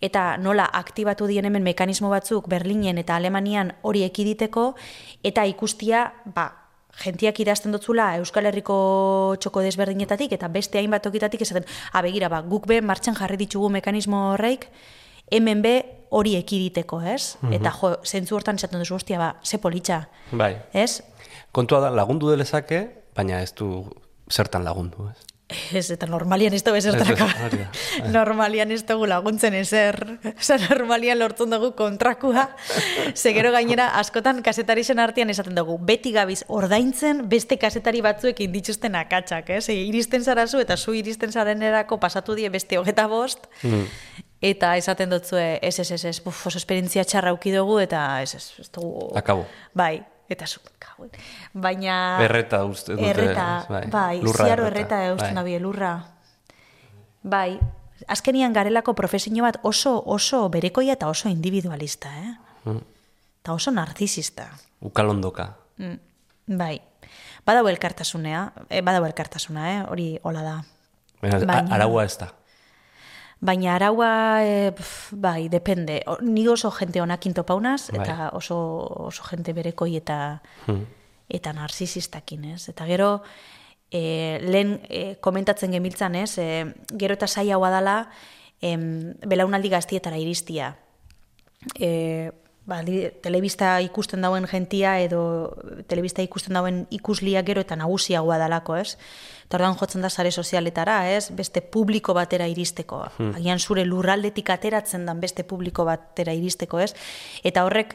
[0.00, 4.74] eta nola aktibatu dien hemen mekanismo batzuk Berlinen eta Alemanian hori ekiditeko,
[5.22, 6.50] eta ikustia, ba,
[6.98, 12.66] jentiak idazten dutzula Euskal Herriko txoko desberdinetatik, eta beste hainbat okitatik esaten, abegira, ba, guk
[12.66, 14.68] be martxan jarri ditugu mekanismo horreik,
[15.30, 15.74] hemen be
[16.10, 17.36] hori ekiditeko, ez?
[17.52, 20.54] Eta jo, zentzu hortan esaten duzu, ostia, ba, ze politxa, Bai.
[20.72, 21.02] ez?
[21.52, 22.84] Kontua da lagundu delezake,
[23.16, 23.84] baina ez du
[24.32, 25.28] zertan lagundu, ez?
[25.48, 26.84] Ez, eta normalian ez dugu.
[26.84, 27.68] Bai.
[28.12, 29.96] normalian ez dugu laguntzen ezer.
[30.34, 32.50] Osa, normalian lortzen dugu kontrakua.
[33.14, 38.94] Ze gero gainera, askotan kasetarisen artean esaten dugu, beti gabiz ordaintzen beste kasetari batzuekin dituzten
[39.00, 39.68] akatsak, ez?
[39.72, 43.86] E, iristen zarazu eta zu iristen zarenerako pasatu die beste hogeta bost, Mm.
[44.40, 48.52] Eta esaten dutzue, ez, ez, ez, ez, buf, oso esperientzia txarra dugu, eta ez, ez,
[48.58, 49.10] ez dugu...
[49.16, 49.46] Akabo.
[49.74, 51.10] Bai, eta zu, kauen.
[51.52, 52.18] Baina...
[52.22, 53.10] Erreta uste dute.
[53.10, 53.86] Erreta, bai.
[53.90, 55.42] bai, Lurra ziaro erreta eusten bai.
[55.42, 55.92] dabie, lurra.
[57.22, 57.58] Bai,
[58.06, 62.34] azkenian garelako profesio bat oso oso berekoia eta oso individualista, eh?
[62.64, 62.82] Mm.
[63.42, 64.50] Eta oso narcisista.
[64.80, 65.56] Ukalondoka.
[65.78, 65.98] Mm,
[66.58, 66.80] bai.
[67.46, 69.84] Badau elkartasunea, eh, badau elkartasuna, eh?
[69.88, 70.56] Hori hola da.
[71.22, 72.32] Baina, Baina- araua ez da.
[73.40, 76.02] Baina araua, e, pf, bai, depende.
[76.10, 78.02] O, ni oso jente honakin topaunaz, Bai.
[78.02, 78.56] eta oso,
[79.06, 80.84] oso jente berekoi eta Hmm.
[81.30, 82.68] eta narsisistakin, ez?
[82.68, 83.22] Eta gero,
[83.92, 86.38] e, lehen e, komentatzen gemiltzan, ez?
[86.38, 88.08] E, gero eta saia hau dela,
[88.60, 90.76] em, belaunaldi gaztietara iristia.
[91.78, 92.32] E,
[92.66, 95.54] ba, li- telebista ikusten dauen jentia edo
[95.86, 98.98] telebista ikusten dauen ikuslia gero eta nagusiagoa dalako, ez?
[99.48, 101.30] Eta orduan jotzen da sare sozialetara, ez?
[101.32, 102.98] Beste publiko batera iristeko.
[103.32, 106.92] Agian zure lurraldetik ateratzen dan beste publiko batera iristeko, ez?
[107.48, 107.94] Eta horrek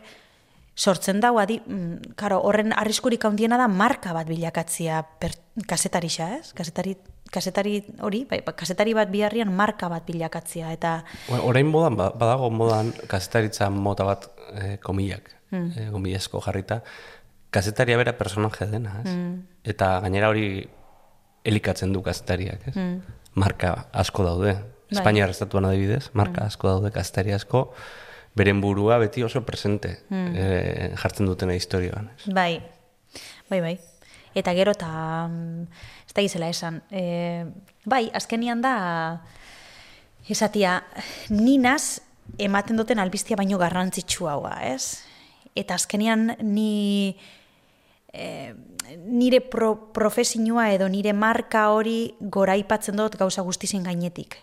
[0.75, 5.35] sortzen dau, adi, mm, karo, horren arriskurik handiena da marka bat bilakatzia per,
[5.69, 6.53] kasetarixa, ez?
[6.57, 6.95] Kasetari,
[7.29, 12.09] kasetari hori, bai, ba, kasetari bat biharrian marka bat bilakatzia, eta Or- Orain modan, ba-
[12.17, 15.69] badago modan kazetaritza mota bat eh, komillak, Hmm.
[15.77, 15.91] eh,
[16.45, 16.81] jarrita,
[17.51, 19.11] kazetaria bera personaje dena, ez?
[19.13, 19.45] Hmm.
[19.63, 20.67] Eta gainera hori
[21.43, 22.75] elikatzen du kazetariak, ez?
[23.35, 24.53] Marka asko daude.
[24.53, 24.99] Bai.
[24.99, 27.65] Espainiar estatuan adibidez, marka asko daude kazetari asko,
[28.37, 32.11] beren burua beti oso presente eh, jartzen dutena historioan.
[32.13, 32.33] Ez?
[32.33, 32.61] Bai,
[33.49, 33.73] bai, bai.
[34.33, 34.89] Eta gero eta,
[35.29, 35.65] mm,
[36.07, 37.45] ez da gizela esan, e,
[37.85, 38.75] bai, azkenian da,
[40.29, 40.79] esatia,
[41.29, 42.01] ninaz
[42.41, 45.03] ematen duten albiztia baino garrantzitsu haua, ez?
[45.53, 47.13] Eta azkenian ni
[48.13, 48.53] e,
[49.05, 54.37] nire pro, profesinua edo nire marka hori goraipatzen dut gauza guztizien gainetik.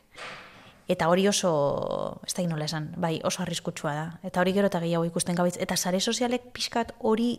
[0.91, 4.07] Eta hori oso, ez da nola esan, bai, oso arriskutsua da.
[4.27, 5.55] Eta hori gero eta gehiago ikusten gabiz.
[5.63, 7.37] Eta sare sozialek pixkat hori,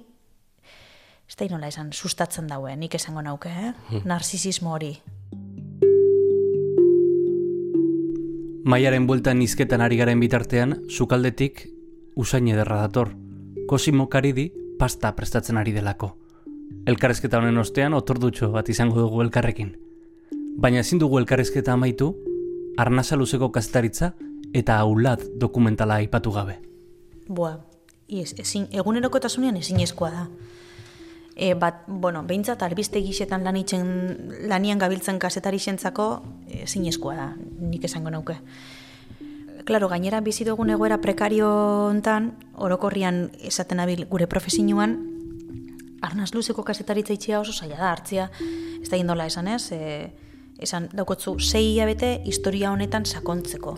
[1.28, 3.74] ez da nola esan, sustatzen daue, nik esango nauke, eh?
[4.08, 4.94] Narsisismo hori.
[8.64, 11.66] Maiaren bueltan izketan ari garen bitartean, sukaldetik
[12.16, 13.12] usain ederra dator.
[13.68, 14.52] Kosimo Karidi
[14.82, 16.16] pasta prestatzen ari delako.
[16.90, 19.76] Elkarrezketa honen ostean otordutxo bat izango dugu elkarrekin.
[20.58, 22.08] Baina ezin dugu elkarrezketa amaitu,
[22.82, 24.16] arnasa luzeko kazetaritza
[24.58, 26.58] eta aulat dokumentala aipatu gabe.
[27.30, 27.60] Boa,
[28.10, 30.26] ez, ezin, egunerokotasunean ezinezkoa da.
[31.36, 33.86] E, bat, bueno, behintzat albiste gixetan lanitzen,
[34.50, 36.08] lanian gabiltzen kasetari zentzako
[36.66, 37.30] ezinezkoa da,
[37.70, 38.40] nik esango nauke.
[39.66, 41.48] Claro, gainera bizi dugun egoera prekario
[41.88, 44.98] hontan, orokorrian esaten abil gure profesioan,
[46.02, 48.30] arnaz luzeko kasetaritza itxia oso zaila da hartzia,
[48.82, 50.12] ez da indola esan ez, e,
[50.62, 53.78] esan daukotzu sei hilabete historia honetan sakontzeko.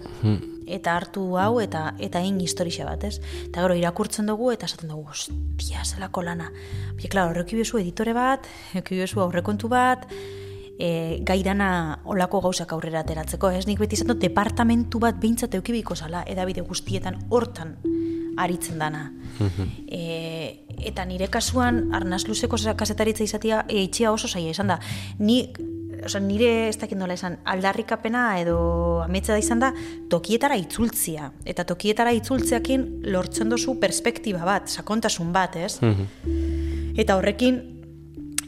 [0.68, 3.20] Eta hartu hau eta eta egin historia bat, ez?
[3.50, 6.50] Eta gero irakurtzen dugu eta esaten dugu, ostia, zelako lana.
[6.96, 10.08] Baina, klaro, horreki bezu editore bat, horreki bezu aurrekontu bat,
[10.80, 13.65] e, gaidana olako gauzak aurrera ateratzeko, ez?
[13.67, 17.78] Nik beti izan dut departamentu bat behintzat eukibiko zala, edabide guztietan hortan
[18.38, 19.11] aritzen dana.
[19.88, 24.80] e, eta nire kasuan, arnaz luzeko kasetaritza izatea, e, itxia oso zaila izan da.
[25.19, 25.43] Ni,
[26.05, 28.57] oza, nire ez dakit nola esan, aldarrikapena edo
[29.03, 29.74] ametsa da izan da,
[30.09, 31.32] tokietara itzultzia.
[31.45, 35.78] Eta tokietara itzultzeakin lortzen dozu perspektiba bat, sakontasun bat, ez?
[36.97, 37.61] Eta horrekin,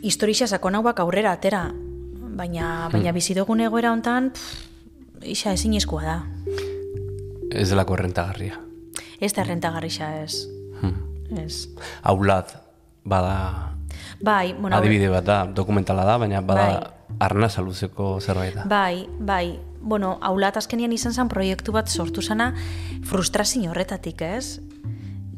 [0.06, 1.66] historia sakonauak aurrera atera.
[2.36, 4.32] Baina, baina bizi dugun egoera hontan,
[5.24, 6.18] isa ezinezkoa da.
[7.56, 8.60] Ez delako rentagarria.
[9.24, 10.44] Ez da errentagarrixa ez.
[11.40, 11.66] Ez.
[12.04, 12.52] Aulat,
[13.08, 13.76] bada
[14.22, 18.66] Bai, bueno, adibide bat da, dokumentala da, baina bada arnasa luzeko zerbait da.
[18.70, 19.60] Bai, bai.
[19.86, 22.52] Bueno, aulat azkenian izan zen proiektu bat sortu zana
[23.06, 24.60] frustrazio horretatik, ez?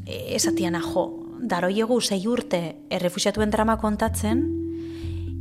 [0.06, 1.08] E, esatiana jo,
[1.42, 4.46] daroiegu sei urte errefusiatuen drama kontatzen,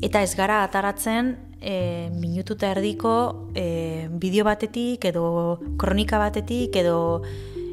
[0.02, 7.22] eta ez gara ataratzen e, minututa erdiko e, bideo batetik, edo kronika batetik, edo,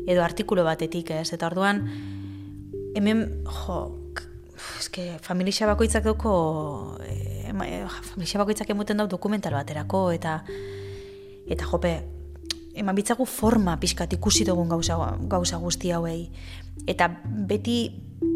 [0.08, 1.34] edo artikulu batetik, ez?
[1.34, 1.84] Eta orduan,
[2.96, 3.82] hemen, jo,
[4.80, 10.44] eske familia bakoitzak eh, ema- eh, familia bakoitzak emuten dau dokumental baterako eta
[11.48, 11.94] eta jope
[12.76, 14.98] eman bitzagu forma pixkat ikusi dugun gauza,
[15.30, 16.30] gauza guzti hauei
[16.88, 17.92] eta beti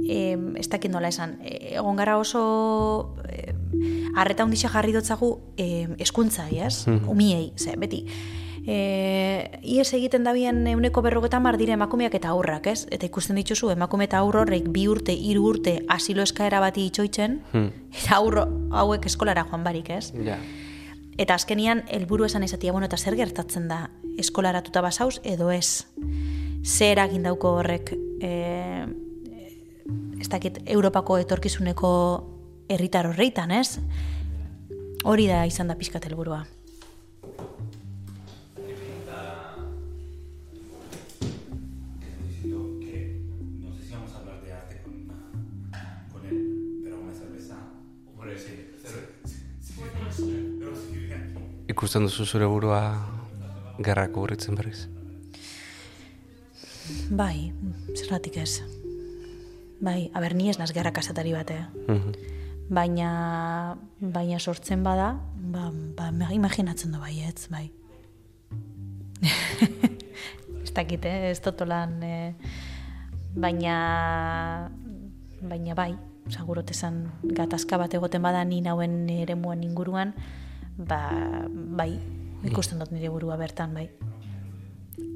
[0.10, 3.54] em, ez dakit nola esan eh, egon gara oso eh,
[4.16, 6.86] arreta hundixa jarri dotzagu eh, eskuntzai, ez?
[7.08, 8.06] Umiei, ze, beti
[8.68, 12.86] e, ies egiten dabien euneko berrogeta mar dire emakumeak eta aurrak, ez?
[12.92, 17.40] Eta ikusten dituzu, emakume eta aurro horrek bi urte, hiru urte asilo eskaera bati itxoitzen,
[17.56, 20.12] eta aurro hauek eskolara joan barik, ez?
[20.28, 20.38] Ja.
[21.18, 23.88] Eta azkenian, helburu esan esatia, bueno, eta zer gertatzen da,
[24.20, 25.88] eskolaratuta basauz, edo ez?
[26.68, 28.86] Zer egin dauko horrek, e,
[30.20, 31.90] ez dakit, Europako etorkizuneko
[32.70, 33.80] herritar horreitan, ez?
[35.08, 36.44] Hori da izan da pixkat helburua.
[51.68, 52.80] Ikusten duzu zure burua
[53.86, 54.88] gerrak urritzen berriz.
[57.14, 57.52] Bai,
[57.94, 58.77] zerratik ez.
[59.80, 61.66] Bai, aber ni ez naz gerra kasatari bat, eh?
[61.88, 62.12] Mhm.
[62.70, 67.72] Baina, baina sortzen bada, ba, ba imaginatzen du baietz, bai.
[70.64, 71.32] ez dakit, eh?
[71.32, 72.34] ez totolan, eh?
[73.38, 74.72] baina
[75.42, 75.94] baina bai,
[76.34, 80.14] sagurot esan gatazka bat egoten bada ni nauen eremuan inguruan,
[80.78, 81.00] ba,
[81.54, 81.94] bai,
[82.44, 83.88] ikusten dut nire burua bertan, bai.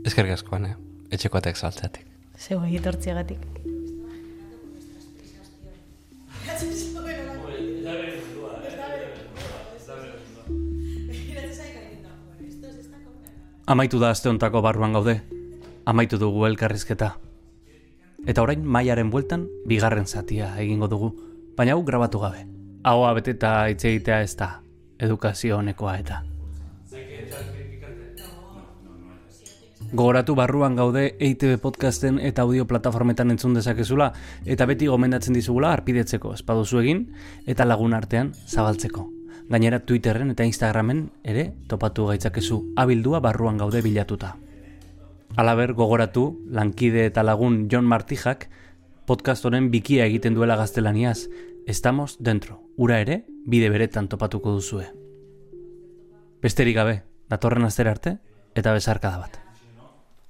[0.05, 0.75] Eskerrik askoan, eh?
[1.11, 2.07] Etxeko atek saltzeatik.
[2.37, 3.43] Zeu egitortziagatik.
[13.71, 15.21] Amaitu da aste hontako barruan gaude.
[15.85, 17.13] Amaitu dugu elkarrizketa.
[18.27, 21.13] Eta orain mailaren bueltan bigarren zatia egingo dugu,
[21.55, 22.43] baina hau grabatu gabe.
[22.83, 24.51] Ahoa beteta hitz egitea ez da,
[24.99, 26.19] edukazio honekoa eta.
[29.91, 34.13] Gogoratu barruan gaude EITB podcasten eta audio plataformetan entzun dezakezula
[34.45, 37.01] eta beti gomendatzen dizugula arpidetzeko espaduzu egin
[37.45, 39.09] eta lagun artean zabaltzeko.
[39.51, 44.37] Gainera Twitterren eta Instagramen ere topatu gaitzakezu abildua barruan gaude bilatuta.
[45.35, 48.47] Alaber gogoratu lankide eta lagun John Martijak
[49.05, 51.27] podcast honen bikia egiten duela gaztelaniaz.
[51.67, 52.61] Estamos dentro.
[52.77, 54.87] Ura ere bide beretan topatuko duzue.
[56.41, 58.19] Besterik gabe, datorren astera arte
[58.55, 59.50] eta besarkada bat.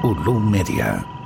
[0.00, 1.19] Ulu Media.